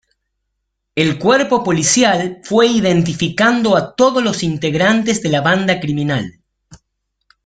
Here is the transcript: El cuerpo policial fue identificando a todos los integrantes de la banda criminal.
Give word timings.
El 0.95 1.19
cuerpo 1.19 1.63
policial 1.63 2.41
fue 2.43 2.65
identificando 2.65 3.77
a 3.77 3.93
todos 3.95 4.23
los 4.23 4.41
integrantes 4.41 5.21
de 5.21 5.29
la 5.29 5.41
banda 5.41 5.79
criminal. 5.79 6.41